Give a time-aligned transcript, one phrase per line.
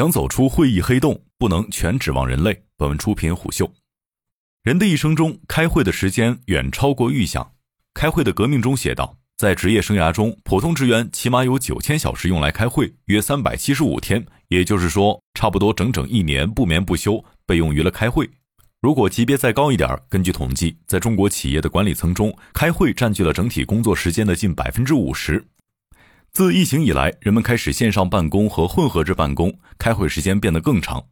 [0.00, 2.58] 想走出会议黑洞，不能全指望人类。
[2.78, 3.70] 本文出品虎嗅。
[4.62, 7.52] 人的一生中，开会的时间远超过预想。
[7.92, 18.26] 开会的革命中写道，在职业生涯中，普通职员起码有九千小时用来开会，约三百七十五天，也就是说，差不多整整一年不眠不休被用于了开会。
[18.80, 25.44] 如果级别再高一点，根据统计，在中国企业的管理层中，开会占据了整体工作时间的近百分之五十。
[26.32, 31.06] 自疫情以来，人们开始线上办公和混合制办公，开会时间变得更长。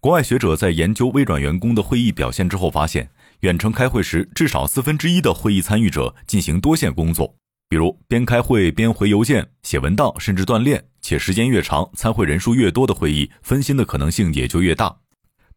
[0.00, 7.36] 国外学者在研究微软员工的会议表现之后发现，远程开会时，至少四分之一的会议参与者进行多线工作，
[7.68, 10.82] 比如边开会边回邮件、写文档，甚至锻炼。
[11.02, 14.96] 且时间越长，参会人数越多的会议，分心的可能性也就越大。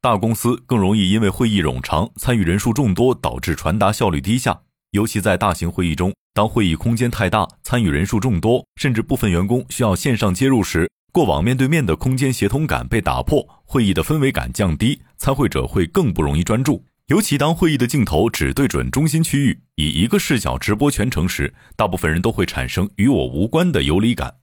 [0.02, 4.64] 大公司更容易因为会议冗长、参与人数众多，导致传达效率低下。
[4.92, 16.86] 尤其在大型会议中，当会议空间太大、参与人数众多，甚至部分员工需要线上接入时，过往面对面的空间协同感被打破，会议的氛围感降低，参会者会更不容易专注。
[17.08, 24.36] 尤其当会议的镜头只对准中心区域，以一个视角直播全程时，大部分人都会产生与我无关的游离感。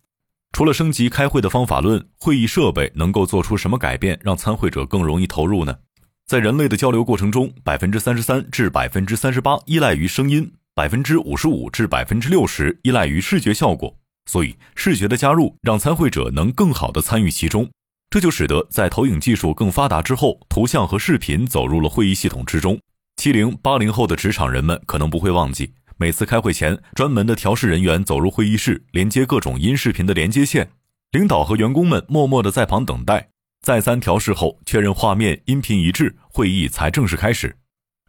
[0.50, 5.76] 除了升级开会的方法论，会议设备能够做出什么改变，让参会者更容易投入呢？
[6.26, 13.96] 在人类的交流过程中，百分之三十三至百分之三十八依赖于声音，百分之五十五至百分之六十依赖于视觉效果。
[14.26, 17.70] 所以，视觉的加入让参会者能更好地参与其中，
[18.10, 22.80] 这就使得在投影技术更发达之后，图像和视频走入了会议系统之中。
[23.16, 30.70] 七零八零后的职场人们可能不会忘记，每次开会前，专门的调试人员走入会议室，连接各种音视频的连接线，
[31.12, 33.28] 领导和员工们默默的在旁等待。
[33.60, 37.56] 再三调试后，确认画面、音频一致，会议才正式开始。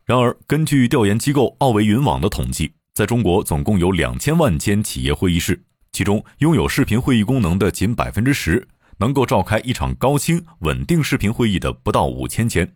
[0.05, 5.59] 然而，根据调研机构奥维云网的统计，在中国总共有两千万间企业会议室，
[5.93, 8.67] 其中拥有视频会议功能的仅百分之十，
[8.99, 12.71] 能够召开一场高清稳定视频会议的不到五千间。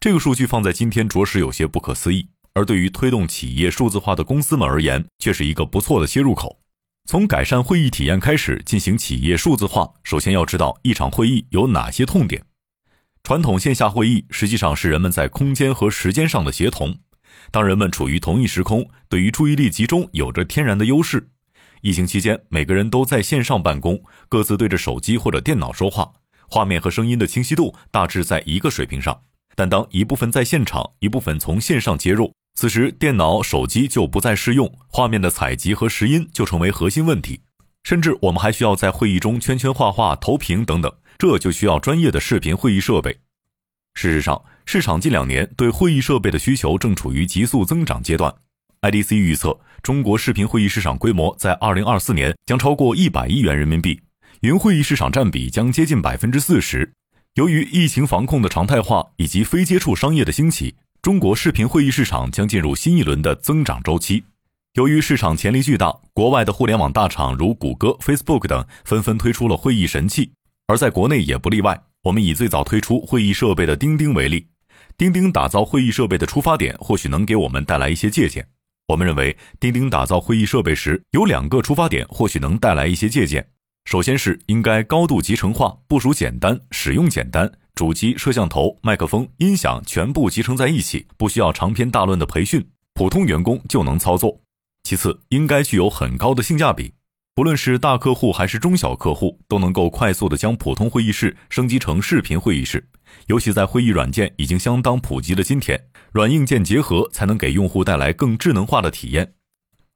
[0.00, 6.58] 这个数据放在今天着实有些不可思议，而对于推动企业数字化的公司们而言，却是一个不错的切入口。
[7.06, 12.42] 从改善会议体验开始进行企业数字化，首先要知道一场会议有哪些痛点。
[13.26, 16.96] 传统线下会议实际上是人们在空间和时间上的协同。
[17.50, 21.28] 当人们处于同一时空，对于注意力集中有着天然的优势。
[21.82, 26.12] 疫情期间，每个人都在线上办公，各自对着手机或者电脑说话，
[26.48, 29.20] 画面和声音的清晰度大致在一个水平上。
[29.56, 32.32] 但当一部分在现场，一部分从线上接入。
[32.54, 37.40] 此时，电脑、手机就不再适用，画面的采集和拾音就成为核心问题。
[37.82, 43.18] 甚至我们还需要在会议中圈圈画画、投屏等等，这就需要专业的视频会议设备。
[43.94, 48.34] 事实上，市场近两年对会议设备的需求正处于急速增长阶段。
[48.82, 54.00] IDC 预测，中国视频会议市场规模在2024年将超过100亿元人民币，
[54.40, 56.92] 云会议市场占比将接近百分之四十。
[57.34, 60.74] 由于疫情防控的常态化以及非接触商业的兴起。
[61.02, 64.24] 中国视频会议市场将进入新一轮的增长周期。
[64.74, 70.32] 由于市场潜力巨大，国外的互联网大厂如谷歌、Facebook 等纷纷推出了会议神器，
[70.66, 71.80] 而在国内也不例外。
[72.02, 74.46] 我们以最早推出会议设备的钉钉为例，
[74.96, 78.46] 钉钉打造会议设备的出发点或许能给我们带来一些借鉴。
[78.86, 83.44] 我们认为，钉钉打造会议设备时有两个出发点，或许能带来一些借鉴。
[83.84, 87.50] 首先是应该高度集成化，部署简单，使用简单。
[87.74, 94.40] 主机、摄像头、麦克风、音响全部集成在一起，不需要长篇大论的培训，普通员工就能操作。
[94.84, 96.94] 其次，应该具有很高的性价比，
[97.36, 102.82] 不论是大客户还是中小客户，都能够快速的将普通会议室升级成视频会议室。
[103.26, 105.78] 尤其在会议软件已经相当普及的今天，
[106.12, 109.34] 软硬件结合才能给用户带来更智能化的体验。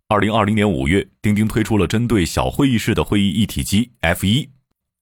[0.08, 4.50] 二零二零年五月，钉钉推出了针对小会议室的会议一体机 F 一。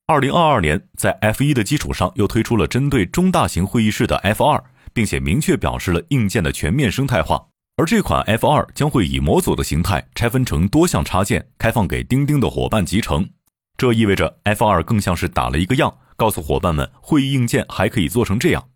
[0.07, 4.63] 二零二二年，在 F 一的基础上，又推出了针对中大型会议室的 F 二，
[4.93, 7.49] 并且明确表示了硬件的全面生态化。
[7.79, 13.31] 而这款 F 二将会以模组的形态拆分成多项插件，开放给钉钉的伙伴集成。
[13.77, 18.71] 这意味着 F 二更像是打了一个样，告诉伙伴们会议硬件还可以做成这样。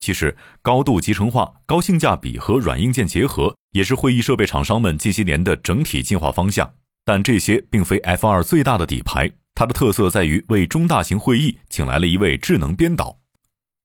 [0.00, 6.74] 其实，高度集成化、高性价比和软硬件结合，也是会议设备厂商们近些年的整体进化方向。
[7.06, 9.30] 但这些并非 F 二最大的底牌。
[9.54, 13.16] 它的特色在于为中大型会议请来了一位智能编导。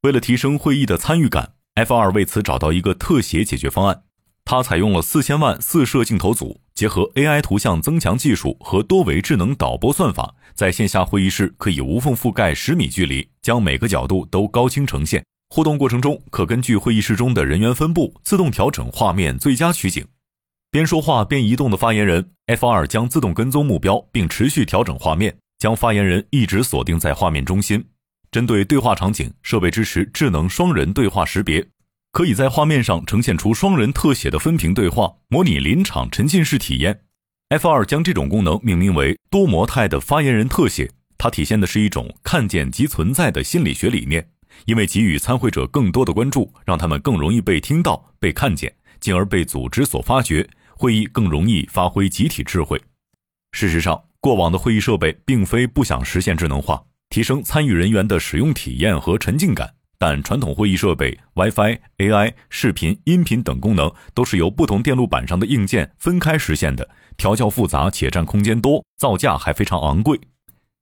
[0.01, 4.03] 为了提升会议的参与感，F 二为此找到一个特写解决方案。
[4.49, 15.21] 它采用了四千万四摄镜头组，结合 AI 图像增强技术和多维智能导播算法，在线下会议室可以无缝覆盖十米距离，将每个角度都高清呈现。
[15.49, 20.05] 互动过程中，可根据会议室中的人员分布，自动调整画面最佳取景。
[20.71, 25.35] 边说话边移动的发言人，F 二将自动跟踪目标，并持续调整画面。
[25.59, 27.83] 将发言人一直锁定在画面中心，
[28.31, 31.67] 针对对话场景，设备支持智能双人对话识别，
[32.17, 37.01] 可以在画面上呈现出双人特写的分屏对话，模拟临场沉浸式体验。
[37.49, 44.27] F 二将这种功能命名为多模态的发言人特写，它体现的是一种看见即存在的心理学理念。
[44.65, 52.81] 因为给予参会者更多的关注，让他们更容易被听到、被看见，进而被组织所发掘，会议更容易发挥集体智慧。
[53.51, 70.19] 事实上，过往的会议设备并非不想实现智能化，提升参与人员的使用体验和沉浸感，但传统会议设备 WiFi、AI、视频、音频等功能都是由不同电路板上的硬件分开实现的，调教复杂且占空间多，造价还非常昂贵。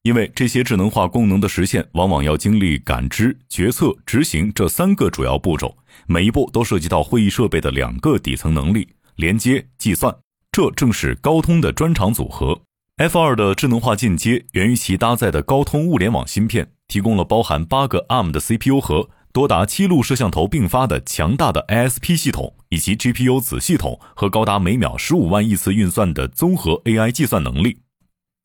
[0.04, 5.76] 因为这些智能化功能的实现，往往要经历感知、决策、执行这三个主要步骤，
[6.06, 10.16] 每一步都涉及到会议设备的两个底层能力：连接、计算。
[10.52, 12.62] 这正是高通的专长组合。
[12.98, 27.80] F 二的智能化进阶源于其搭载的高通物联网芯片，提供了包含八个 ARM 的 CPU 和多达七路摄像头并发的强大的 ISP 系统，以及 GPU 子系统和高达每秒十五万亿次运算的综合 AI 计算能力。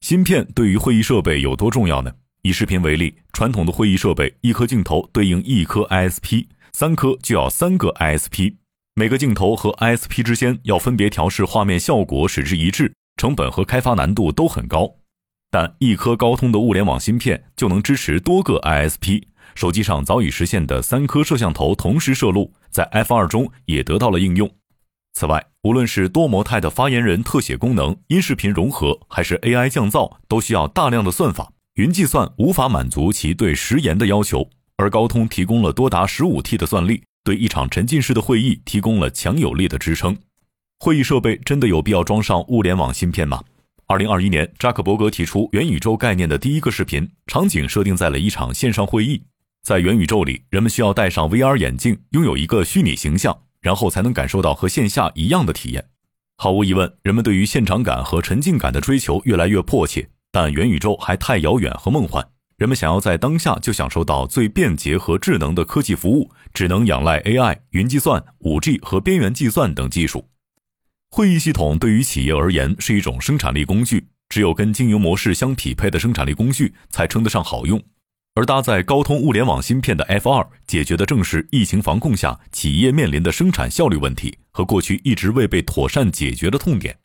[0.00, 2.12] 芯片对于会议设备有多重要呢？
[2.42, 8.54] 以视频为例，传统的会议设备一颗镜头对应一颗 ISP，三颗就要三个 ISP，
[8.94, 14.94] 每个镜头和 ISP 之间要分别调试画面效果，使之一致，成本和开发难度都很高。
[15.50, 19.24] 但一颗高通的物联网芯片就能支持多个 ISP，
[19.54, 24.48] 手机上早已实现的三颗摄像头同时摄录，在 F 二中也得到了应用。
[25.12, 34.48] 此外，无论是多模态的发言人特写功能、音视频融合，还是 AI 降噪，都需要大量的算法，云计算无法满足其对时延的要求。
[34.76, 40.16] 而高通提供了多达十五 T 的算力，对一场沉浸式的会议提供了强有力的支撑。
[40.78, 43.42] 会议设备真的有必要装上物联网芯片吗？
[43.90, 49.20] 二零二一年，扎克伯格提出元宇宙概念的第一个视频场景设定在了一场线上会议，
[49.64, 53.36] 在元宇宙里，人们需要戴上 VR 眼镜，拥有一个虚拟形象。
[53.60, 55.84] 然后才能感受到和线下一样的体验。
[56.36, 62.26] 毫无疑问，人们对于现场感和沉浸感的追求越来越迫切，但元宇宙还太遥远和梦幻。
[62.56, 70.24] 人们想要在当下就享受到最便捷和智能的科技服务，只能仰赖 AI、云计算、5G 和边缘计算等技术。
[71.12, 77.82] 会议系统对于企业而言是一种生产力工具，只有跟经营模式相匹配的生产力工具才称得上好用。
[78.36, 86.96] 而搭载高通物联网芯片的 F 二，解决的正是疫情防控下企业面临的生产效率问题和过去一直未被妥善解决的痛点。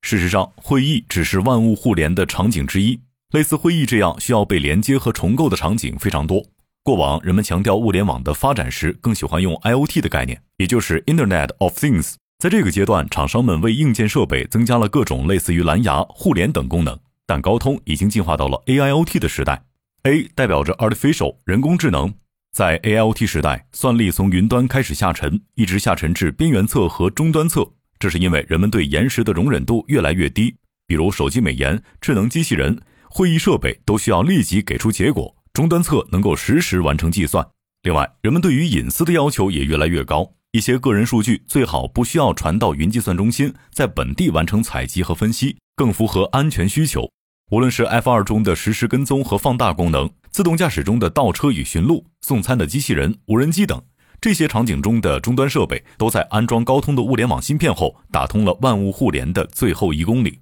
[0.00, 2.98] 事实上，会议只是万物互联的场景之一，
[3.32, 6.42] 类似会议这样需要被连接和重构的场景非常多。
[6.82, 12.14] 过往人们强调物联网的发展时，更喜欢用 IoT 的概念，也就是 Internet of Things。
[12.38, 16.96] 在这个阶段，厂商们为硬件设备增加了各种类似于蓝牙、互联等功能，
[17.26, 19.60] 但高通已经进化到了 AIoT 的时代。
[20.04, 22.14] A 代表着 artificial 人工智能，
[22.52, 27.68] 在 AIoT 时代，算力从云端开始下沉，一直下沉至边缘侧和终端侧。
[27.98, 30.54] 这是因为人们对延时的容忍度越来越低，
[30.86, 32.80] 比如手机美颜、智能机器人、
[33.10, 37.44] 会议设备都需要立即给出结果，终端侧能够实时完成计算。
[37.82, 47.06] 另外，人们对于隐私的要求也越来越高，一些个人数据最好不需要传到云计算中心，在本地完成采集和分析，更符合安全需求。
[47.50, 53.82] 无论是 F 二中的实时跟踪和放大功能，自动驾驶中的倒车与寻路，送餐的机器人、无人机等，
[54.22, 60.40] 这些场景中的终端设备都在安装高通的物联网芯片后，打通了万物互联的最后一公里。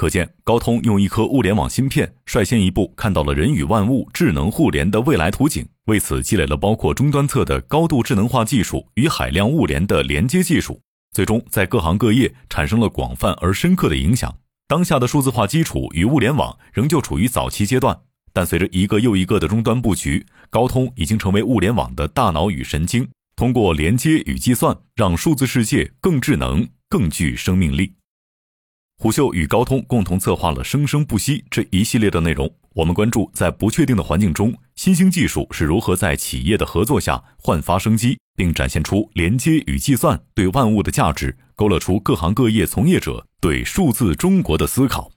[0.00, 10.80] 可见，高通用一颗物联网芯片，率先一步看到了人与万物智能互联的未来图景，为此积累了包括终端侧的高度智能化技术与海量物联的连接技术，
[11.12, 14.34] 最终在各行各业产生了广泛而深刻的影响。
[14.66, 18.00] 当下的数字化基础与物联网仍旧处于早期阶段，
[18.32, 27.92] 但随着一个又一个的终端布局，高通已经成为物联网的大脑与神经，通过连接与计算，让数字世界更智能、更具生命力。
[29.02, 41.34] 虎嗅与高通共同策划了“生生不息”这一系列的内容，我们关注在不确定的环境中，新兴技术是如何在企业的合作下焕发生机，并展现出连接与计算对万物的价值。
[41.56, 45.10] 勾勒出各行各业从业者对数字中国的思考。